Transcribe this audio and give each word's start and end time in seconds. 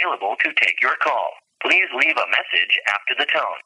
available 0.00 0.36
to 0.42 0.50
take 0.54 0.76
your 0.82 0.96
call. 1.02 1.30
Please 1.62 1.88
leave 1.92 2.16
a 2.16 2.28
message 2.30 2.78
after 2.88 3.14
the 3.18 3.26
tone. 3.32 3.60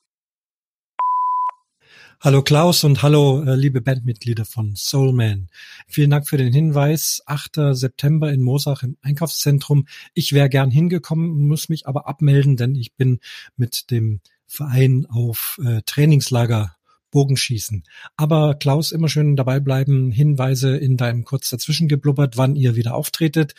Hallo 2.20 2.42
Klaus 2.42 2.84
und 2.84 3.02
hallo 3.02 3.44
äh, 3.44 3.54
liebe 3.54 3.82
Bandmitglieder 3.82 4.44
von 4.44 4.74
Soulman. 4.76 5.48
Vielen 5.88 6.10
Dank 6.10 6.28
für 6.28 6.38
den 6.38 6.52
Hinweis. 6.52 7.22
8. 7.26 7.72
September 7.72 8.32
in 8.32 8.40
Mosach 8.40 8.82
im 8.82 8.96
Einkaufszentrum. 9.02 9.86
Ich 10.14 10.32
wäre 10.32 10.48
gern 10.48 10.70
hingekommen, 10.70 11.46
muss 11.46 11.68
mich 11.68 11.86
aber 11.86 12.08
abmelden, 12.08 12.56
denn 12.56 12.76
ich 12.76 12.94
bin 12.94 13.20
mit 13.56 13.90
dem 13.90 14.20
Verein 14.46 15.06
auf 15.10 15.58
äh, 15.64 15.82
Trainingslager 15.84 16.74
Bogenschießen. 17.14 17.84
Aber 18.16 18.56
Klaus, 18.56 18.90
immer 18.90 19.08
schön 19.08 19.36
dabei 19.36 19.60
bleiben. 19.60 20.10
Hinweise 20.10 20.76
in 20.76 20.96
deinem 20.96 21.24
kurz 21.24 21.48
dazwischen 21.48 21.86
geblubbert, 21.86 22.36
wann 22.36 22.56
ihr 22.56 22.74
wieder 22.74 22.96
auftretet. 22.96 23.54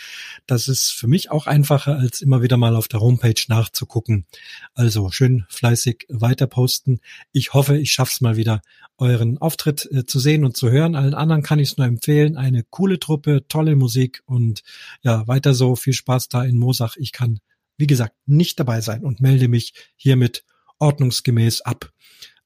Das 0.46 0.68
ist 0.68 0.92
für 0.92 1.08
mich 1.08 1.32
auch 1.32 1.48
einfacher, 1.48 1.98
als 1.98 2.20
immer 2.22 2.42
wieder 2.42 2.58
mal 2.58 2.76
auf 2.76 2.90
der 2.90 3.00
Homepage 3.00 3.42
nachzugucken. 3.48 4.26
Also 4.74 5.10
schön 5.10 5.46
fleißig 5.48 6.06
weiter 6.10 6.48
posten. 6.48 7.00
Ich 7.32 7.54
hoffe, 7.54 7.78
ich 7.78 7.94
schaff's 7.94 8.20
mal 8.20 8.36
wieder, 8.36 8.62
euren 8.98 9.38
Auftritt 9.38 9.90
äh, 9.90 10.06
zu 10.06 10.20
sehen 10.20 10.44
und 10.44 10.58
zu 10.58 10.70
hören. 10.70 10.96
Allen 10.96 11.14
anderen 11.14 11.42
kann 11.42 11.60
ich 11.60 11.70
es 11.70 11.78
nur 11.78 11.88
empfehlen. 11.88 12.36
Eine 12.36 12.64
coole 12.70 13.00
Truppe, 13.00 13.48
tolle 13.48 13.78
Musik 13.78 14.22
und 14.26 14.64
ja, 15.02 15.26
weiter 15.30 15.54
so. 15.54 15.78
Viel 15.78 15.94
Spaß 15.94 16.28
da 16.28 16.44
in 16.44 16.58
Mosach. 16.58 16.98
Ich 16.98 17.14
kann, 17.14 17.40
wie 17.78 17.88
gesagt, 17.88 18.16
nicht 18.26 18.60
dabei 18.60 18.82
sein 18.82 19.06
und 19.06 19.22
melde 19.22 19.48
mich 19.48 19.74
hiermit 19.96 20.44
ordnungsgemäß 20.78 21.62
ab. 21.62 21.94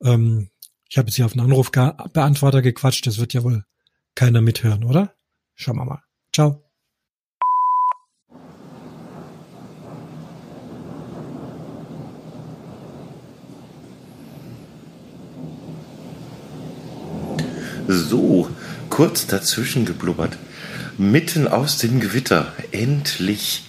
Ähm, 0.03 0.49
ich 0.89 0.97
habe 0.97 1.07
jetzt 1.07 1.15
hier 1.15 1.25
auf 1.25 1.33
den 1.33 1.41
Anrufbeantworter 1.41 2.63
gequatscht. 2.63 3.05
Das 3.05 3.19
wird 3.19 3.33
ja 3.33 3.43
wohl 3.43 3.63
keiner 4.15 4.41
mithören, 4.41 4.83
oder? 4.83 5.13
Schauen 5.53 5.77
wir 5.77 5.85
mal. 5.85 6.01
Ciao. 6.33 6.63
So, 17.87 18.49
kurz 18.89 19.27
dazwischen 19.27 19.85
geblubbert. 19.85 20.37
Mitten 20.97 21.47
aus 21.47 21.77
dem 21.77 21.99
Gewitter. 21.99 22.51
Endlich, 22.71 23.63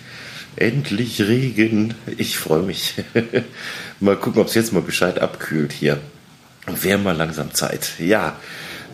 endlich 0.57 1.21
Regen. 1.23 1.95
Ich 2.17 2.39
freue 2.39 2.63
mich. 2.63 2.95
mal 4.01 4.17
gucken, 4.17 4.41
ob 4.41 4.49
es 4.49 4.55
jetzt 4.55 4.73
mal 4.73 4.83
Bescheid 4.83 5.19
abkühlt 5.19 5.73
hier. 5.73 6.01
Wäre 6.83 6.99
mal 6.99 7.17
langsam 7.17 7.55
Zeit. 7.55 7.93
Ja, 7.99 8.37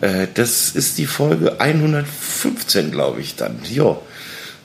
äh, 0.01 0.27
das 0.33 0.71
ist 0.71 0.97
die 0.97 1.07
Folge 1.07 1.59
115, 1.59 2.91
glaube 2.91 3.21
ich, 3.21 3.35
dann. 3.35 3.59
Ja. 3.63 3.97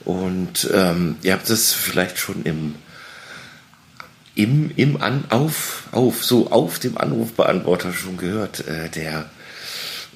Und 0.05 0.69
ähm, 0.73 1.15
ihr 1.23 1.33
habt 1.33 1.49
es 1.49 1.71
vielleicht 1.71 2.17
schon 2.17 2.43
im 2.43 2.75
im, 4.35 4.71
im 4.75 5.01
An, 5.01 5.25
auf, 5.29 5.83
auf, 5.91 6.23
so 6.23 6.49
auf 6.49 6.79
dem 6.79 6.97
Anrufbeantworter 6.97 7.93
schon 7.93 8.17
gehört. 8.17 8.67
Äh, 8.67 8.89
der 8.89 9.29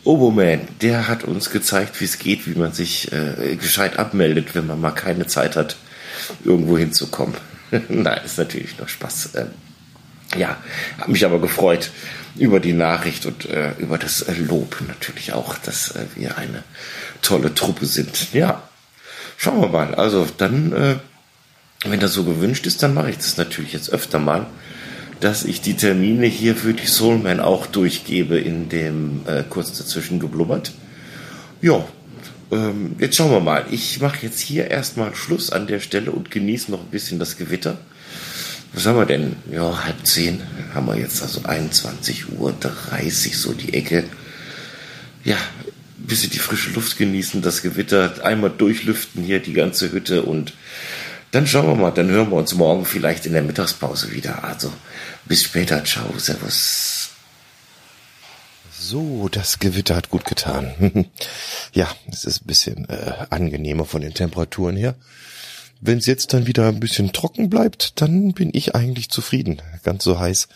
Oboman, 0.04 0.61
der 0.82 1.08
hat 1.08 1.23
uns 1.23 1.50
gezeigt, 1.50 2.00
wie 2.00 2.06
es 2.06 2.17
geht, 2.17 2.48
wie 2.48 2.58
man 2.58 2.72
sich 2.72 3.11
äh, 3.11 3.56
gescheit 3.56 4.00
abmeldet, 4.00 4.56
wenn 4.56 4.67
man 4.67 4.82
mal 4.82 4.92
keine 4.92 5.28
Zeit 5.28 5.56
hat, 5.56 5.78
irgendwo 6.44 6.78
hinzukommen. 6.78 7.36
Nein, 7.89 8.22
ist 8.26 8.38
natürlich 8.38 8.78
nur 8.78 8.88
Spaß. 8.88 9.32
Ähm, 9.36 9.48
ja, 10.38 10.58
habe 11.00 11.12
mich 11.12 11.26
aber 11.26 11.40
gefreut 11.40 11.92
über 12.36 12.60
die 12.60 12.74
Nachricht 12.74 13.26
und 13.26 13.46
äh, 13.46 13.72
über 13.80 13.98
das 13.98 14.22
äh, 14.22 14.34
Lob 14.34 14.78
natürlich 14.88 15.34
auch, 15.34 15.58
dass 15.58 15.92
äh, 15.92 16.06
wir 16.16 16.38
eine 16.38 16.64
tolle 17.22 17.54
Truppe 17.54 17.86
sind. 17.86 18.34
Ja, 18.34 18.64
schauen 19.38 19.62
wir 19.62 19.70
mal. 19.70 19.96
Also 19.96 20.28
dann, 20.38 20.72
äh, 20.74 20.96
wenn 21.86 22.00
das 22.00 22.14
so 22.14 22.24
gewünscht 22.24 22.66
ist, 22.66 22.84
dann 22.84 22.94
mache 22.94 23.10
ich 23.10 23.17
das 23.17 23.38
natürlich 23.38 23.73
jetzt 23.73 23.92
öfter 23.92 24.20
mal, 24.20 24.48
dass 25.20 25.45
ich 25.45 25.61
die 25.61 25.76
Termine 25.76 26.28
hier 26.28 26.56
für 26.56 26.73
die 26.73 26.86
Soulman 26.86 27.40
auch 27.40 27.66
durchgebe 27.66 28.40
in 28.40 28.70
dem 28.70 29.22
äh, 29.26 29.44
kurz 29.50 29.78
dazwischen 29.78 30.20
geblubbert. 30.20 30.73
Ja, 31.61 31.84
ähm, 32.52 32.95
jetzt 33.00 33.16
schauen 33.16 33.32
wir 33.32 33.40
mal. 33.40 33.66
Ich 33.72 34.00
mache 34.00 34.20
jetzt 34.22 34.40
hier 34.40 34.70
erstmal 34.70 35.16
Schluss 35.16 35.52
an 35.52 35.66
der 35.66 35.80
Stelle 35.80 36.11
und 36.11 36.30
genieße 36.30 36.72
noch 36.72 36.82
ein 36.82 36.92
bisschen 36.92 37.20
das 37.20 37.38
Gewitter 37.38 37.78
was 38.77 38.86
haben 38.86 38.98
wir 38.98 39.08
denn? 39.08 39.36
Ja, 39.52 39.86
halb 39.86 40.05
zehn 40.05 40.43
haben 40.71 40.86
wir 40.86 40.95
jetzt, 40.95 41.23
also 41.23 41.42
21 41.43 42.38
Uhr 42.38 42.54
30, 42.54 43.36
so 43.36 43.54
die 43.54 43.73
Ecke. 43.73 44.04
Ja, 45.23 45.36
ein 45.36 46.05
bisschen 46.05 46.30
die 46.30 46.38
frische 46.38 46.70
Luft 46.70 46.95
genießen, 46.95 47.42
das 47.42 47.64
Gewitter, 47.64 48.23
einmal 48.23 48.52
durchlüften 48.52 49.23
hier 49.23 49.39
die 49.39 49.54
ganze 49.54 49.92
Hütte 49.92 50.21
und 50.21 50.54
dann 51.32 51.48
schauen 51.48 51.66
wir 51.66 51.76
mal, 51.76 51.89
dann 51.89 52.10
hören 52.10 52.30
wir 52.30 52.37
uns 52.37 52.54
morgen 52.54 52.86
vielleicht 52.86 53.26
in 53.26 53.33
der 53.33 53.42
Mittagspause 53.42 54.11
wieder. 54.11 54.43
Also 54.43 54.71
bis 55.26 55.43
später, 55.43 55.83
ciao, 55.83 56.14
servus. 56.16 57.10
So, 58.80 59.27
das 59.27 59.58
Gewitter 59.58 59.95
hat 59.95 60.11
gut 60.11 60.26
getan. 60.26 61.10
ja, 61.73 61.87
es 62.11 62.26
ist 62.26 62.43
ein 62.43 62.48
bisschen 62.48 62.89
äh, 62.89 63.26
angenehmer 63.32 63.86
von 63.86 64.02
den 64.02 64.14
Temperaturen 64.14 64.76
her. 64.76 64.93
Wenn 65.82 65.99
es 65.99 66.05
jetzt 66.05 66.33
dann 66.33 66.48
wieder 66.48 66.67
ein 66.67 66.80
bisschen 66.80 67.14
trocken 67.14 67.49
bleibt, 67.49 68.02
dann 68.02 68.33
bin 68.33 68.49
ich 68.54 68.76
eigentlich 68.76 69.10
zufrieden. 69.10 69.61
Ganz 69.83 70.04
so 70.04 70.20
heiß 70.20 70.48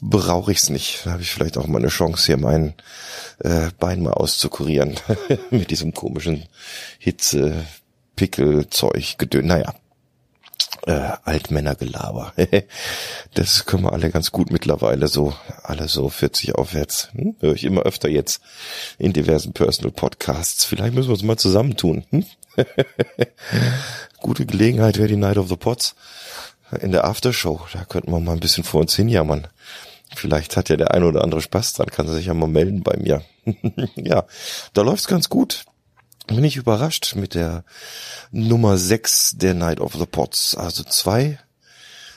brauche 0.00 0.52
ich's 0.52 0.70
nicht. 0.70 1.00
Da 1.04 1.12
habe 1.12 1.22
ich 1.22 1.30
vielleicht 1.30 1.56
auch 1.56 1.66
mal 1.66 1.78
eine 1.78 1.88
Chance, 1.88 2.26
hier 2.26 2.36
mein 2.36 2.74
äh, 3.38 3.70
Bein 3.78 4.02
mal 4.02 4.12
auszukurieren. 4.12 4.94
Mit 5.50 5.70
diesem 5.70 5.94
komischen 5.94 6.44
Hitze, 6.98 7.64
Pickelzeug, 8.14 9.18
Gedön. 9.18 9.46
Naja, 9.46 9.74
äh, 10.86 11.12
Altmännergelaber. 11.24 12.32
das 13.34 13.66
können 13.66 13.84
wir 13.84 13.92
alle 13.92 14.10
ganz 14.10 14.32
gut 14.32 14.50
mittlerweile 14.50 15.08
so, 15.08 15.34
alle 15.62 15.88
so 15.88 16.08
40 16.08 16.54
aufwärts. 16.54 17.08
Hm? 17.12 17.36
Höre 17.40 17.54
ich 17.54 17.64
immer 17.64 17.82
öfter 17.82 18.08
jetzt 18.08 18.40
in 18.98 19.12
diversen 19.12 19.52
Personal 19.52 19.92
Podcasts. 19.92 20.64
Vielleicht 20.64 20.94
müssen 20.94 21.08
wir 21.08 21.14
uns 21.14 21.22
mal 21.22 21.38
zusammentun. 21.38 22.04
Hm? 22.10 22.24
Gute 24.20 24.46
Gelegenheit 24.46 24.98
wäre 24.98 25.08
die 25.08 25.16
Night 25.16 25.38
of 25.38 25.48
the 25.48 25.56
Pots 25.56 25.94
in 26.80 26.92
der 26.92 27.04
Aftershow. 27.04 27.60
Da 27.72 27.84
könnten 27.84 28.12
wir 28.12 28.20
mal 28.20 28.32
ein 28.32 28.40
bisschen 28.40 28.64
vor 28.64 28.80
uns 28.80 28.94
hinjammern. 28.96 29.46
Vielleicht 30.14 30.56
hat 30.56 30.68
ja 30.68 30.76
der 30.76 30.92
ein 30.92 31.02
oder 31.02 31.22
andere 31.22 31.42
Spaß, 31.42 31.74
dann 31.74 31.88
kann 31.88 32.06
er 32.06 32.14
sich 32.14 32.26
ja 32.26 32.34
mal 32.34 32.48
melden 32.48 32.82
bei 32.82 32.96
mir. 32.96 33.22
ja, 33.96 34.24
da 34.72 34.82
läuft's 34.82 35.08
ganz 35.08 35.28
gut. 35.28 35.64
Bin 36.26 36.42
ich 36.42 36.56
überrascht 36.56 37.14
mit 37.14 37.34
der 37.34 37.64
Nummer 38.32 38.78
6 38.78 39.36
der 39.36 39.54
Night 39.54 39.80
of 39.80 39.94
the 39.94 40.06
Pots. 40.06 40.56
Also 40.56 40.82
zwei 40.82 41.38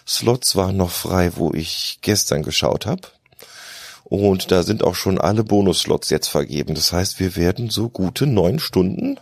Slots 0.08 0.56
waren 0.56 0.78
noch 0.78 0.90
frei, 0.90 1.31
wo 1.36 1.53
ich 1.53 2.00
gestern 2.02 2.42
geschaut 2.42 2.88
habe. 2.88 3.03
Und 4.06 4.52
da 4.52 4.64
sind 4.64 4.84
auch 4.84 4.96
schon 4.96 5.20
alle 5.20 5.44
Bonus-Slots 5.44 6.09
jetzt 6.09 6.30
vergeben. 6.30 6.74
Das 6.74 6.92
heißt, 6.92 7.20
wir 7.20 7.36
werden 7.36 7.70
so 7.70 7.90
gute 7.90 8.25
neun 8.25 8.59
Stunden 8.59 9.20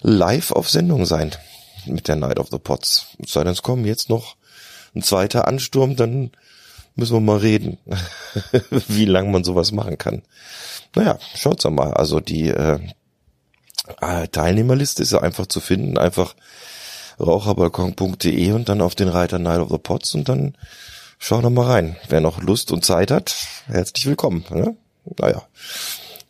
live 0.00 0.52
auf 0.52 0.70
Sendung 0.70 1.04
sein 1.04 1.34
mit 1.84 2.08
der 2.08 2.16
Night 2.16 2.38
of 2.38 2.48
the 2.50 2.58
Pots. 2.58 3.08
Es 3.22 3.34
sei 3.34 3.44
denn, 3.44 3.52
es 3.52 3.62
kommen 3.62 3.84
jetzt 3.84 4.08
noch 4.08 4.36
ein 4.94 5.02
zweiter 5.02 5.46
Ansturm, 5.46 5.96
dann 5.96 6.30
müssen 6.96 7.14
wir 7.16 7.20
mal 7.20 7.38
reden, 7.38 7.76
wie 8.88 9.04
lang 9.04 9.30
man 9.30 9.44
sowas 9.44 9.72
machen 9.72 9.98
kann. 9.98 10.22
Naja, 10.94 11.18
schaut's 11.34 11.64
mal. 11.64 11.92
Also 11.92 12.20
die 12.20 12.48
äh, 12.48 12.78
Teilnehmerliste 14.32 15.02
ist 15.02 15.12
ja 15.12 15.20
einfach 15.20 15.46
zu 15.46 15.60
finden. 15.60 15.98
Einfach 15.98 16.34
raucherbalkon.de 17.20 18.52
und 18.52 18.68
dann 18.68 18.80
auf 18.80 18.94
den 18.94 19.08
Reiter 19.08 19.38
Night 19.38 19.60
of 19.60 19.70
the 19.70 19.78
Pots 19.78 20.14
und 20.14 20.28
dann 20.28 20.56
schau 21.18 21.40
doch 21.40 21.50
mal 21.50 21.66
rein. 21.66 21.96
Wer 22.08 22.20
noch 22.20 22.42
Lust 22.42 22.72
und 22.72 22.84
Zeit 22.84 23.10
hat, 23.10 23.34
herzlich 23.66 24.06
willkommen. 24.06 24.44
Ne? 24.50 24.76
Naja, 25.18 25.42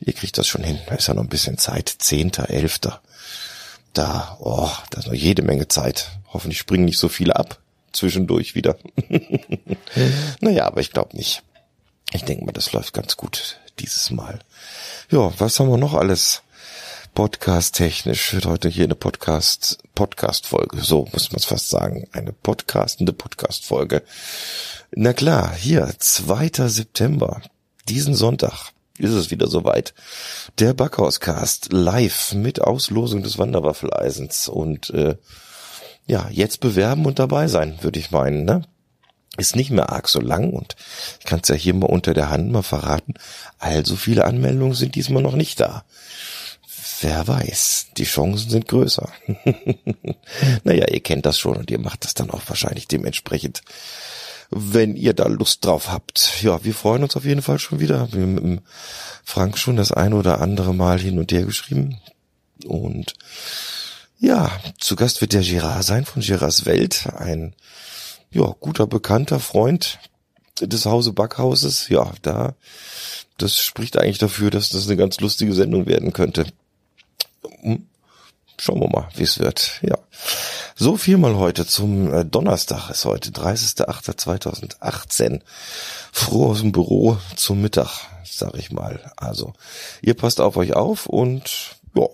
ihr 0.01 0.13
kriegt 0.13 0.37
das 0.37 0.47
schon 0.47 0.65
hin. 0.65 0.79
Da 0.87 0.97
ist 0.97 1.09
ja 1.09 1.15
noch 1.15 1.23
ein 1.23 1.29
bisschen 1.29 1.59
Zeit. 1.59 1.89
Zehnter, 1.99 2.51
Elfter 2.51 3.01
da, 3.95 4.37
oh, 4.41 4.71
da 4.91 4.99
ist 4.99 5.07
noch 5.07 5.15
jede 5.15 5.43
Menge 5.43 5.69
Zeit. 5.69 6.11
Hoffentlich 6.33 6.59
springen 6.59 6.85
nicht 6.85 6.99
so 6.99 7.09
viele 7.09 7.37
ab 7.37 7.59
zwischendurch 7.93 8.55
wieder. 8.55 8.77
naja, 10.41 10.67
aber 10.67 10.81
ich 10.81 10.91
glaube 10.91 11.17
nicht. 11.17 11.43
Ich 12.13 12.25
denke 12.25 12.45
mal, 12.45 12.53
das 12.53 12.73
läuft 12.73 12.93
ganz 12.93 13.17
gut 13.17 13.61
dieses 13.79 14.11
Mal. 14.11 14.41
Ja, 15.11 15.33
was 15.39 15.59
haben 15.59 15.71
wir 15.71 15.79
noch 15.79 15.95
alles? 15.95 16.43
Podcast-technisch 17.15 18.35
wird 18.35 18.47
heute 18.47 18.69
hier 18.69 18.85
eine 18.85 18.97
Podcast, 18.97 19.79
Podcast-Folge. 19.95 20.81
So 20.83 21.07
muss 21.13 21.31
man 21.31 21.37
es 21.37 21.45
fast 21.45 21.71
sagen. 21.71 22.09
Eine 22.11 22.33
podcastende 22.33 23.13
Podcast-Folge. 23.13 24.03
Na 24.91 25.13
klar, 25.13 25.55
hier, 25.55 25.95
2. 25.97 26.51
September. 26.67 27.41
Diesen 27.89 28.17
Sonntag 28.17 28.73
ist 28.99 29.13
es 29.13 29.31
wieder 29.31 29.47
soweit. 29.47 29.95
Der 30.59 30.75
Backhauscast 30.75 31.73
live 31.73 32.33
mit 32.35 32.61
Auslosung 32.61 33.23
des 33.23 33.39
Wanderwaffeleisens 33.39 34.49
und 34.49 34.91
äh, 34.91 35.17
ja, 36.09 36.29
jetzt 36.33 36.59
bewerben 36.59 37.07
und 37.07 37.21
dabei 37.21 37.47
sein, 37.47 37.79
würde 37.81 38.01
ich 38.01 38.11
meinen, 38.11 38.45
ne? 38.45 38.63
Ist 39.37 39.55
nicht 39.55 39.71
mehr 39.71 39.91
arg 39.91 40.09
so 40.09 40.21
lang 40.21 40.51
und 40.51 40.75
ich 41.21 41.27
kann 41.27 41.41
es 41.43 41.49
ja 41.49 41.55
hier 41.55 41.75
mal 41.75 41.87
unter 41.87 42.13
der 42.13 42.31
Hand 42.31 42.51
mal 42.51 42.63
verraten, 42.63 43.15
allzu 43.59 43.97
viele 43.97 44.25
Anmeldungen 44.25 44.75
sind 44.75 44.97
diesmal 44.97 45.23
noch 45.23 45.37
nicht 45.37 45.61
da. 45.61 45.85
Wer 47.01 47.27
weiß, 47.27 47.89
die 47.97 48.05
Chancen 48.05 48.51
sind 48.51 48.69
größer. 48.69 49.11
naja, 50.65 50.89
ihr 50.89 51.01
kennt 51.01 51.27
das 51.27 51.39
schon 51.39 51.57
und 51.57 51.71
ihr 51.71 51.79
macht 51.79 52.05
das 52.05 52.15
dann 52.15 52.31
auch 52.31 52.43
wahrscheinlich 52.47 52.89
dementsprechend, 52.89 53.63
wenn 54.51 54.97
ihr 54.97 55.15
da 55.15 55.27
Lust 55.27 55.65
drauf 55.65 55.91
habt. 55.91 56.43
Ja, 56.43 56.65
wir 56.65 56.75
freuen 56.75 57.03
uns 57.03 57.17
auf 57.17 57.25
jeden 57.25 57.43
Fall 57.43 57.59
schon 57.59 57.81
wieder. 57.81 58.13
Wir 58.13 58.23
haben 58.23 58.35
mit 58.35 58.45
dem 58.45 58.61
Frank 59.25 59.59
schon 59.59 59.77
das 59.77 59.93
eine 59.93 60.17
oder 60.17 60.41
andere 60.41 60.75
Mal 60.75 61.01
hin 61.01 61.19
und 61.19 61.33
her 61.33 61.45
geschrieben. 61.45 61.99
Und 62.67 63.15
ja, 64.19 64.51
zu 64.79 64.97
Gast 64.97 65.21
wird 65.21 65.33
der 65.33 65.43
Girard 65.43 65.85
sein 65.85 66.05
von 66.05 66.23
Girards 66.23 66.67
Welt, 66.67 67.09
ein 67.17 67.55
ja, 68.31 68.55
guter 68.61 68.87
bekannter 68.87 69.41
Freund 69.41 69.99
des 70.61 70.87
Hause 70.87 71.13
Backhauses. 71.13 71.89
Ja, 71.89 72.13
da 72.23 72.55
das 73.39 73.61
spricht 73.61 73.97
eigentlich 73.97 74.19
dafür, 74.19 74.51
dass 74.51 74.69
das 74.69 74.87
eine 74.87 74.97
ganz 74.97 75.21
lustige 75.21 75.53
Sendung 75.53 75.87
werden 75.87 76.13
könnte. 76.13 76.47
Hm, 77.65 77.87
schauen 78.59 78.81
wir 78.81 78.91
mal, 78.91 79.09
wie 79.17 79.23
es 79.23 79.39
wird. 79.39 79.81
Ja. 79.83 79.99
So 80.77 80.97
viel 80.97 81.17
mal 81.17 81.37
heute 81.37 81.67
zum 81.67 82.13
äh, 82.13 82.25
Donnerstag 82.25 82.91
ist 82.91 83.05
heute, 83.05 83.31
30.08.2018. 83.31 85.41
Froh 86.13 86.51
aus 86.51 86.61
dem 86.61 86.73
Büro 86.73 87.19
zum 87.37 87.63
Mittag, 87.63 88.09
sag 88.25 88.57
ich 88.57 88.71
mal. 88.71 89.01
Also, 89.17 89.55
ihr 90.03 90.15
passt 90.15 90.41
auf 90.41 90.57
euch 90.57 90.75
auf 90.75 91.07
und 91.07 91.77
ja, 91.97 92.07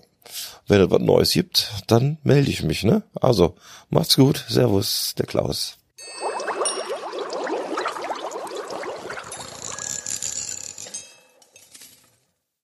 wenn 0.67 0.81
es 0.81 0.89
was 0.89 1.01
Neues 1.01 1.31
gibt, 1.31 1.71
dann 1.87 2.17
melde 2.23 2.49
ich 2.49 2.63
mich, 2.63 2.83
ne? 2.83 3.03
Also, 3.19 3.55
macht's 3.89 4.15
gut. 4.15 4.45
Servus, 4.47 5.13
der 5.17 5.25
Klaus. 5.25 5.77